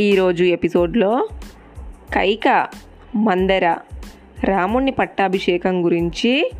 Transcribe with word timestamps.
ఈరోజు 0.00 0.44
ఎపిసోడ్లో 0.44 1.28
కైక 2.14 2.68
మందర 3.16 3.76
రాముణ్ణి 4.44 4.90
పట్టాభిషేకం 4.90 5.84
గురించి 5.84 6.50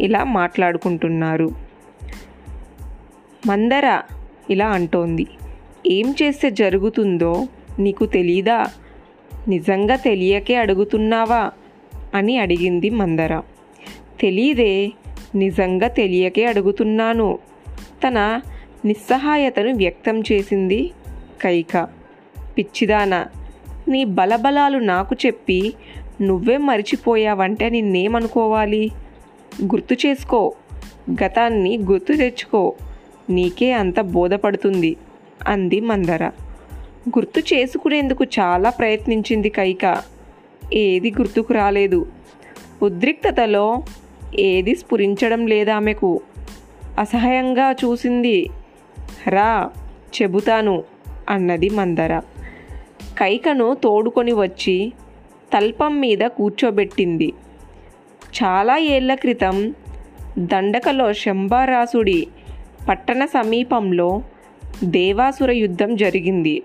ఇలా 0.00 0.24
మాట్లాడుకుంటున్నారు. 0.24 1.50
మందర 3.46 4.02
ఇలా 4.50 4.68
అంటోంది 4.68 5.26
ఏం 5.86 6.14
చేస్తే 6.22 6.50
జరుగుతుందో 6.50 7.46
నీకు 7.78 8.06
తెలీదా? 8.06 8.64
నిజంగా 9.48 9.96
తెలియకే 9.96 10.54
అడుగుతున్నావా? 10.54 11.50
అని 12.14 12.38
అడిగింది 12.38 12.90
మందర. 12.90 13.42
తెలీదే 14.20 14.92
నిజంగా 15.34 15.88
తెలియకే 15.88 16.44
అడుగుతున్నాను 16.44 17.38
తన 18.06 18.40
నిస్సహాయతను 18.84 19.74
వ్యక్తం 19.74 20.20
చేసింది 20.20 20.90
కైక. 21.42 22.01
పిచ్చిదానా. 22.58 23.26
నీ 23.88 24.04
బలబలాలు 24.04 24.78
నాకు 24.78 25.16
చెప్పి 25.26 25.74
నువ్వే 26.22 26.56
మరిచిపోయావంటే 26.56 27.70
నిన్నేమనుకోవాలి? 27.70 28.90
గుర్తు 29.64 30.06
చేసుకో. 30.06 30.52
గతాన్ని 31.24 31.78
గుర్తు 31.78 32.12
తెచ్చుకో. 32.12 32.74
నీకే 33.30 33.72
అంత 33.72 34.00
బోధపడుతుంది 34.00 34.96
అంది 35.46 35.80
మందర. 35.80 36.26
గుర్తు 37.08 37.40
చేసుకునేందుకు 37.40 38.24
చాలా 38.24 38.70
ప్రయత్నించింది 38.70 39.50
కైక. 39.50 40.02
ఏది 40.72 41.10
గుర్తుకు 41.10 41.54
రాలేదు. 41.54 42.06
ఉద్రిక్తతలో 42.82 43.82
ఏది 44.38 44.74
స్ఫురించడం 44.74 45.46
లేదామెకు. 45.46 46.20
అసహ్యంగా 46.98 47.72
చూసింది. 47.72 48.50
రా 49.26 49.70
చెబుతాను 50.22 50.84
అన్నది 51.28 51.70
మందర. 51.70 52.20
కైకను 53.18 53.74
తోడుకొని 53.74 54.32
వచ్చి 54.32 54.92
తల్పం 55.56 56.00
మీద 56.00 56.18
కూర్చోబెట్టింది. 56.18 57.32
చాలా 58.44 58.76
ఏళ్ళ 58.76 59.14
క్రితం 59.14 59.74
దండకలో 60.38 61.12
శంభారాసుడి 61.12 62.26
పట్టణ 62.88 63.24
సమీపంలో 63.24 64.22
దేవాసుర 64.84 65.50
యుద్ధం 65.50 65.96
జరిగింది. 65.96 66.62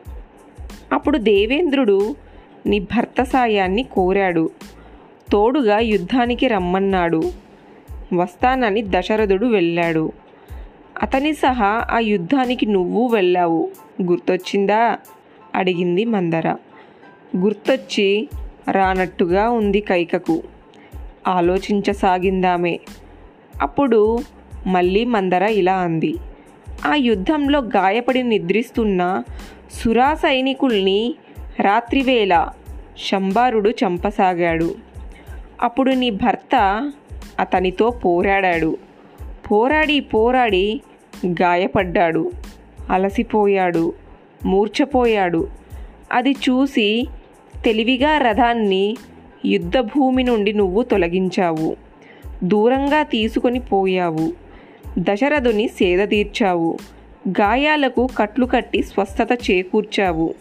అప్పుడు 0.93 1.17
దేవేంద్రుడు 1.17 2.15
నీ 2.65 2.79
భర్త 2.79 3.23
సాయాన్ని 3.23 3.83
కోరాడు. 3.83 4.49
తోడుగా 5.31 5.79
యుద్ధానికి 5.79 6.47
రమ్మన్నాడు. 6.47 7.23
వస్తానని 8.13 8.83
దశరథుడు 8.87 9.45
వెళ్ళాడు. 9.45 10.11
అతని 11.01 11.33
సహా 11.33 11.87
ఆ 11.91 11.99
యుద్ధానికి 11.99 12.65
నువ్వు 12.65 13.07
వెళ్ళావు. 13.07 13.71
గుర్తొచ్చిందా? 14.03 14.97
అడిగింది 15.57 16.05
మందర. 16.05 16.55
గుర్తొచ్చి 17.37 18.29
రానట్టుగా 18.71 19.49
ఉంది 19.49 19.79
కైకకు. 19.79 20.43
ఆలోచించసాగిందామే. 21.27 22.79
అప్పుడు 23.61 24.19
మళ్ళీ 24.67 25.05
మందర 25.05 25.43
ఇలా 25.43 25.75
అంది. 25.75 26.15
ఆ 26.85 26.95
యుద్ధంలో 26.95 27.59
గాయపడి 27.59 28.23
నిద్రిస్తున్న 28.23 29.23
సురా 29.73 30.13
సైనికుల్ని 30.13 31.15
రాత్రివేళ 31.59 32.49
శంబారుడు 32.97 33.69
చంపసాగాడు. 33.69 34.75
అప్పుడు 35.61 35.91
నీ 35.91 36.09
భర్త 36.09 36.91
అతనితో 37.39 37.89
పోరాడాడు. 37.89 38.77
పోరాడి 39.51 39.99
పోరాడి 39.99 40.81
గాయపడ్డాడు. 41.25 42.31
అలసిపోయాడు. 42.89 43.93
మూర్ఛపోయాడు. 44.45 45.47
అది 46.11 46.31
చూసి 46.31 47.07
తెలివిగా 47.65 48.17
రథాన్ని 48.17 48.95
యుద్ధభూమి 49.45 50.23
నుండి 50.23 50.53
నువ్వు 50.53 50.83
తొలగించావు. 50.83 51.77
దూరంగా 52.43 53.03
తీసుకొని 53.03 53.59
పోయావు. 53.59 54.33
దశరథుని 54.99 55.67
సేద 55.67 56.07
తీర్చావు. 56.07 56.77
గాయాలకు 57.29 58.09
కట్లు 58.17 58.45
కట్టి 58.45 58.83
స్వస్థత 58.83 59.27
చేకూర్చావు. 59.51 60.33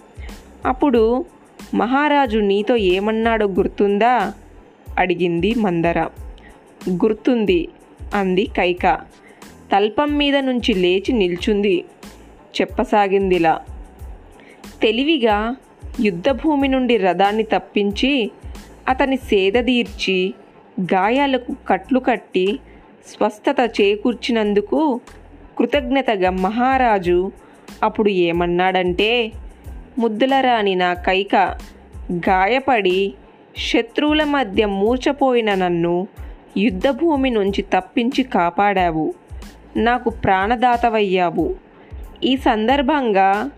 అప్పుడు 0.66 1.25
మహారాజు 1.75 2.38
నీతో 2.38 2.76
ఏమన్నాడో 2.76 3.47
గుర్తుందా? 3.47 4.32
అడిగింది 4.99 5.54
మందర. 5.54 6.09
గుర్తుంది 6.91 7.69
అంది 8.15 8.44
కైక. 8.44 8.99
తల్పం 9.72 10.19
మీద 10.19 10.37
నుంచి 10.37 10.75
లేచి 10.75 11.12
నిల్చుంది. 11.12 11.84
చెప్పసాగిందిలా. 12.60 13.60
తెలివిగా 14.82 15.56
యుద్ధభూమి 16.00 16.69
నుండి 16.69 16.97
రథాన్ని 16.97 17.42
తప్పించి 17.42 18.31
అతని 18.88 19.16
సేదదీర్చి 19.16 20.34
గాయాలకు 20.81 21.56
కట్లు 21.69 21.98
కట్టి 21.98 22.59
స్వస్థత 23.06 23.70
చేకూర్చినందుకు 23.81 25.00
కృతజ్ఞతగా 25.59 26.31
మహారాజు 26.31 27.32
అప్పుడు 27.82 28.09
ఏమన్నాడంటే 28.09 29.32
ముద్దులరాని 29.98 30.75
నా 30.75 30.94
కైక 30.94 31.58
గాయపడి 32.12 33.14
శత్రువుల 33.56 34.25
మధ్య 34.25 34.66
మూర్చపోయిన 34.66 35.54
నన్ను 35.54 36.08
యుద్ధభూమి 36.56 37.31
నుంచి 37.31 37.62
తప్పించి 37.62 38.25
కాపాడావు. 38.25 39.14
నాకు 39.76 40.10
ప్రాణదాతవయ్యావు. 40.10 41.56
ఈ 42.25 42.37
సందర్భంగా 42.37 43.50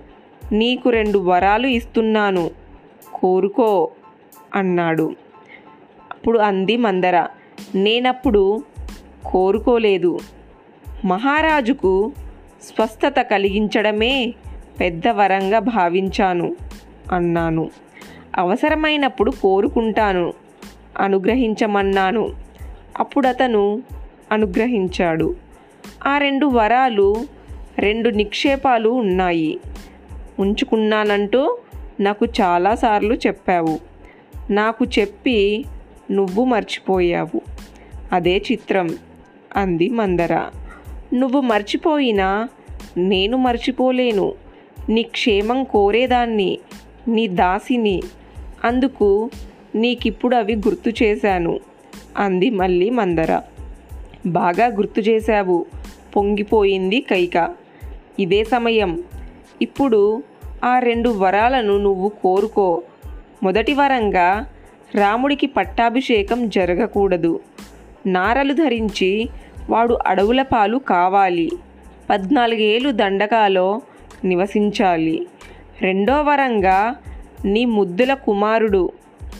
నీకు 0.52 0.90
రెండు 0.90 1.18
వరాలు 1.18 1.66
ఇస్తున్నాను. 1.66 2.50
కోరుకో 3.14 3.90
అన్నాడు. 4.54 5.14
అప్పుడు 6.10 6.38
అంది 6.38 6.76
మందర 6.76 7.26
నేనప్పుడు 7.74 8.62
కోరుకోలేదు. 9.24 10.18
మహారాజుకు 11.04 12.12
స్వస్థత 12.62 13.14
కలిగించడమే 13.20 14.34
పెద్ద 14.80 15.08
వరంగా 15.08 15.58
భావించాను 15.58 16.56
అన్నాను. 17.12 17.70
అవసరమైనప్పుడు 18.36 19.30
కోరుకుంటాను 19.30 20.32
అనుగ్రహించమన్నాను. 20.98 22.28
అప్పుడు 22.98 23.28
అతను 23.28 23.82
అనుగ్రహించాడు. 24.32 25.36
ఆ 26.06 26.18
రెండు 26.18 26.46
వరాలు 26.46 27.16
రెండు 27.78 28.10
నిక్షేపాలు 28.10 28.88
ఉన్నాయి. 28.88 29.60
ఉంచుకున్నానంటూ 30.38 31.58
నాకు 32.00 32.26
చాలాసార్లు 32.26 33.14
చెప్పావు. 33.14 33.78
నాకు 34.50 34.84
చెప్పి 34.84 35.64
నువ్వు 36.10 36.44
మర్చిపోయావు. 36.44 37.40
అదే 38.12 38.42
చిత్రం. 38.52 38.96
అంది 39.56 39.90
మందర. 39.90 40.50
నువ్వు 41.14 41.40
మర్చిపోయినా 41.40 42.48
నేను 42.96 43.36
మర్చిపోలేను. 43.36 44.32
నీ 44.88 45.02
క్షేమం 45.02 45.64
కోరేదాన్ని 45.64 46.58
నీ 47.08 47.28
దాసిని. 47.28 48.02
అందుకు 48.64 49.30
నీకిప్పుడు 49.74 50.36
అవి 50.36 50.54
గుర్తు 50.54 51.04
చేశాను. 51.04 51.60
అంది 52.16 52.50
మళ్ళీ 52.50 52.90
మందర. 52.90 53.40
బాగా 54.26 54.66
గుర్తు 54.66 55.00
చేశావు. 55.00 55.66
పొంగిపోయింది 56.16 57.00
కైక. 57.00 57.54
ఇదే 58.18 58.44
సమయం. 58.44 59.04
ఇప్పుడు 59.62 60.22
ఆ 60.64 60.78
రెండు 60.78 61.08
వరాలను 61.08 61.78
నువ్వు 61.78 62.08
కోరుకో. 62.08 62.82
మొదటి 63.42 63.74
వరంగా 63.74 64.46
రాముడికి 64.94 65.46
పట్టాభిషేకం 65.46 66.48
జరగకూడదు. 66.48 67.40
నారలు 68.06 68.52
ధరించి 68.52 69.28
వాడు 69.70 69.98
అడవుల 70.06 70.42
పాలు 70.42 70.78
కావాలి. 70.78 71.50
పద్నాలుగేళ్ళు 72.10 72.90
దండకాలో 72.90 73.80
నివసించాలి. 74.24 75.26
రెండో 75.80 76.22
వరంగా 76.22 76.96
నీ 77.44 77.64
ముద్దుల 77.64 78.14
కుమారుడు 78.14 78.92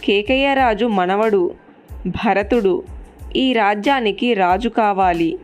కేకయ్యరాజు 0.05 0.87
మనవడు 0.87 1.55
భరతుడు 2.07 2.85
ఈ 3.37 3.53
రాజ్యానికి 3.53 4.35
రాజు 4.35 4.69
కావాలి. 4.69 5.39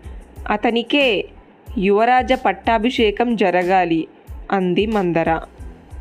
అతనికే 0.51 1.29
యువరాజ 1.79 2.33
పట్టాభిషేకం 2.33 3.37
జరగాలి. 3.37 4.09
అంది 4.53 4.87
మందర. 4.87 5.41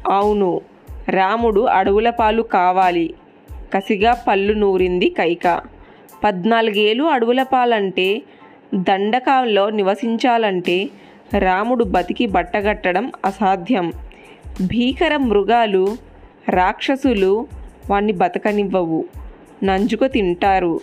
అవును 0.07 0.61
రాముడు 1.09 1.61
అడవుల 1.61 2.09
పాలు 2.09 2.41
కావాలి. 2.41 3.13
కసిగా 3.73 4.17
పళ్ళు 4.27 4.53
నూరింది 4.53 5.09
కైక. 5.09 5.61
పద్నాలుగేళ్ళు 6.23 7.03
అడవుల 7.03 7.43
పాలంటే 7.43 8.21
దండకాల్లో 8.73 9.69
నివసించాలంటే 9.69 10.89
రాముడు 11.37 11.83
బతికి 11.83 12.25
బట్టగట్టడం 12.25 13.11
అసాధ్యం. 13.25 13.93
భీకర 14.61 15.17
మృగాలు 15.17 15.95
రాక్షసులు 16.49 17.47
వాణ్ణి 17.89 18.13
బతకనివ్వవు. 18.13 19.05
నంజుకు 19.63 20.07
తింటారు. 20.07 20.79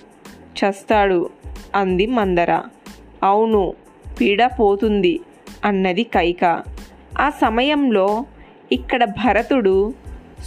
చస్తాడు 0.56 1.30
అంది 1.74 2.06
మందర. 2.06 2.62
అవును 3.22 3.74
పీడ 4.20 4.46
పోతుంది 4.46 5.20
అన్నది 5.64 6.02
కైక. 6.02 6.62
ఆ 7.18 7.30
సమయంలో 7.30 8.24
ఇక్కడ 8.72 9.04
భరతుడు 9.04 9.94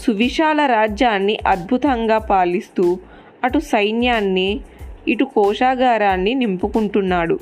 సువిశాల 0.06 0.66
రాజ్యాన్ని 0.66 1.38
అద్భుతంగా 1.48 2.18
పాలిస్తూ 2.18 3.00
అటు 3.44 3.60
సైన్యాన్ని 3.60 4.60
ఇటు 5.08 5.24
కోశాగారాన్ని 5.24 6.34
నింపుకుంటున్నాడు. 6.34 7.40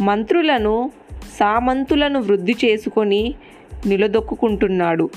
మంత్రులను 0.00 0.90
సామంతులను 1.38 2.20
వృద్ధి 2.20 2.54
చేసుకొని 2.64 3.34
నిలదొక్కుంటున్నాడు 3.86 5.10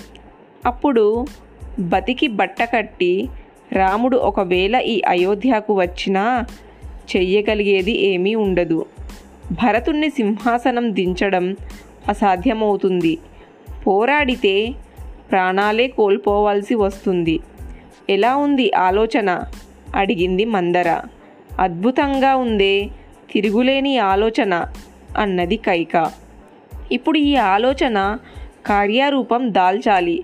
అప్పుడు 0.66 1.26
బతికి 1.80 2.28
బట్ట 2.28 2.64
కట్టి 2.64 3.30
రాముడు 3.72 4.18
ఒకవేళ 4.18 4.76
ఈ 4.76 5.02
అయోధ్యకు 5.08 5.74
వచ్చినా 5.74 6.46
చెయ్యగలిగేది 7.16 8.06
ఏమీ 8.06 8.36
ఉండదు. 8.36 8.86
భరతుణ్ణి 9.52 10.10
సింహాసనం 10.10 10.96
దించడం 10.96 11.56
అసాధ్యమవుతుంది. 12.08 13.18
పోరాడితే 13.88 14.74
ప్రాణాలే 15.32 15.88
కోల్పోవాల్సి 15.88 16.76
వస్తుంది. 16.76 17.40
ఎలా 18.10 18.36
ఉంది 18.36 18.74
ఆలోచన? 18.74 19.44
అడిగింది 19.96 20.46
మందర. 20.46 21.02
అద్భుతంగా 21.60 22.36
ఉందే 22.36 22.90
తిరుగులేని 23.32 23.98
ఆలోచన 23.98 24.66
అన్నది 25.18 25.58
కైక. 25.58 26.12
ఇప్పుడు 26.92 27.18
ఈ 27.18 27.36
ఆలోచన 27.36 28.18
కార్యారూపం 28.66 29.54
దాల్చాలి. 29.54 30.24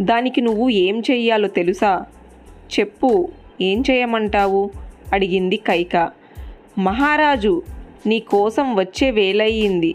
దానికి 0.00 0.40
నువ్వు 0.40 0.68
ఏం 0.68 1.02
చెయ్యాలో 1.10 1.48
తెలుసా? 1.48 2.04
చెప్పు 2.78 3.28
ఏం 3.60 3.82
చేయమంటావు? 3.90 4.70
అడిగింది 5.12 5.56
కైక. 5.56 6.10
మహారాజు 6.78 7.62
నీ 8.06 8.20
కోసం 8.20 8.76
వచ్చే 8.76 9.10
వేలయ్యింది. 9.10 9.94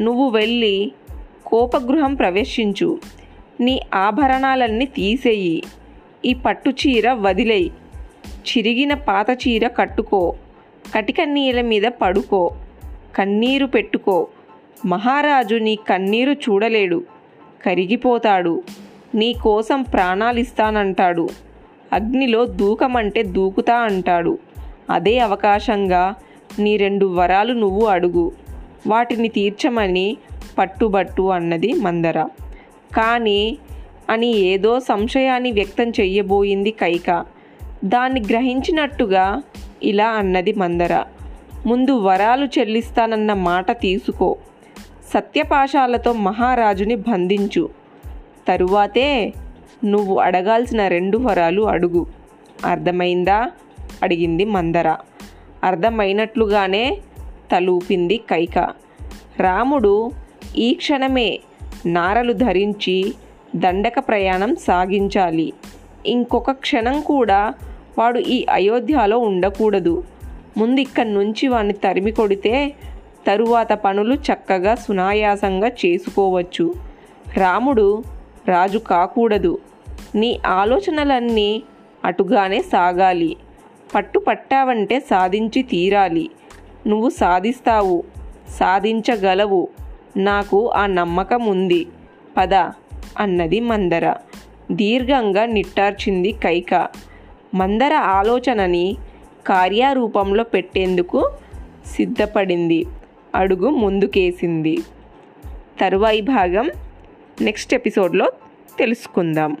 నువ్వు 0.00 0.28
వెళ్ళి 0.28 0.92
కోపగృహం 1.46 2.14
ప్రవేశించు. 2.14 2.98
నీ 3.60 3.80
ఆభరణాలన్నీ 3.94 4.86
తీసేయి. 4.86 5.62
ఈ 6.24 6.34
పట్టు 6.34 6.70
చీర 6.70 7.12
వదిలేయి. 7.12 7.72
చిరిగిన 8.34 8.94
పాత 8.94 9.26
చీర 9.30 9.68
కట్టుకో. 9.68 10.34
కటిక 10.94 11.20
నీళ్ళ 11.24 11.60
మీద 11.60 11.82
పడుకో. 11.82 12.50
కన్నీరు 13.16 13.66
పెట్టుకో. 13.66 14.26
మహారాజు 14.86 15.56
నీ 15.56 15.76
కన్నీరు 15.76 16.32
చూడలేడు. 16.32 17.04
కరిగిపోతాడు. 17.66 18.62
నీ 19.14 19.32
కోసం 19.32 19.82
ప్రాణాలిస్తానంటాడు. 19.82 21.28
అగ్నిలో 21.92 22.44
దూకమంటే 22.44 23.22
దూకుతా 23.22 23.74
అంటాడు. 23.74 24.38
అదే 24.90 25.18
అవకాశంగా 25.18 26.14
నీ 26.58 26.76
రెండు 26.76 27.06
వరాలు 27.06 27.52
నువ్వు 27.52 27.86
అడుగు. 27.86 28.32
వాటిని 28.86 29.28
తీర్చమని 29.28 30.16
పట్టుబట్టు 30.58 31.22
అన్నది 31.22 31.72
మందర. 31.72 32.28
కానీ 32.96 33.58
అని 34.10 34.26
ఏదో 34.26 34.80
సంశయాన్ని 34.80 35.52
వ్యక్తం 35.52 35.90
చెయ్యబోయింది 35.90 36.70
కైక. 36.70 37.24
దాన్ని 37.84 38.20
గ్రహించినట్టుగా 38.20 39.42
ఇలా 39.82 40.08
అన్నది 40.08 40.52
మందర. 40.52 41.04
ముందు 41.66 41.98
వరాలు 41.98 42.46
చెల్లిస్తానన్న 42.46 43.32
మాట 43.32 43.70
తీసుకో. 43.70 44.36
సత్యపాశాలతో 45.14 46.12
మహారాజుని 46.12 46.94
బంధించు. 46.94 47.68
తరువాతే 48.48 49.32
నువ్వు 49.84 50.18
అడగాల్సిన 50.18 50.88
రెండు 50.88 51.18
వరాలు 51.18 51.62
అడుగు. 51.62 52.06
అర్థమైందా? 52.64 53.50
అడిగింది 54.02 54.44
మందర. 54.44 54.96
అర్థమైనట్లుగానే 55.64 56.98
తలూపింది 57.52 58.16
కైక. 58.16 58.58
రాముడు 59.40 60.10
ఈ 60.56 60.74
క్షణమే 60.74 61.40
నారలు 61.86 62.32
ధరించి 62.32 63.14
దండక 63.56 63.94
ప్రయాణం 63.98 64.56
సాగించాలి. 64.56 65.52
ఇంకొక 66.06 66.50
క్షణం 66.50 67.00
కూడా 67.00 67.54
వాడు 67.98 68.18
ఈ 68.18 68.46
అయోధ్యలో 68.50 69.18
ఉండకూడదు. 69.18 70.04
ముందు 70.56 70.80
ఇక్కడి 70.80 71.12
నుంచి 71.12 71.48
వాడిని 71.48 71.72
తరిమి 71.72 72.12
కొడితే 72.12 72.74
తరువాత 73.26 73.72
పనులు 73.72 74.14
చక్కగా 74.14 74.74
సునాయాసంగా 74.74 75.68
చేసుకోవచ్చు. 75.68 76.74
రాముడు 77.36 78.02
రాజు 78.46 78.78
కాకూడదు. 78.78 79.58
నీ 80.14 80.40
ఆలోచనలన్నీ 80.46 81.62
అటుగానే 82.04 82.62
సాగాలి. 82.62 83.36
పట్టు 83.94 84.18
పట్టావంటే 84.18 85.00
సాధించి 85.00 85.62
తీరాలి. 85.62 86.30
నువ్వు 86.86 87.10
సాధిస్తావు 87.10 88.04
సాధించగలవు. 88.48 89.68
నాకు 90.16 90.70
ఆ 90.70 90.86
నమ్మకం 90.86 91.46
ఉంది 91.46 91.86
పద 92.36 92.54
అన్నది 93.18 93.60
మందర. 93.60 94.14
దీర్ఘంగా 94.72 95.46
నిట్టార్చింది 95.46 96.32
కైక. 96.32 96.88
మందర 97.54 97.94
ఆలోచనని 97.94 98.96
కార్యారూపంలో 99.46 100.44
పెట్టేందుకు 100.44 101.30
సిద్ధపడింది. 101.86 102.86
అడుగు 103.34 103.70
ముందుకేసింది. 103.70 104.78
తరువాయి 105.80 106.20
భాగం 106.20 106.70
నెక్స్ట్ 107.40 107.74
ఎపిసోడ్లో 107.74 108.32
తెలుసుకుందాం. 108.78 109.56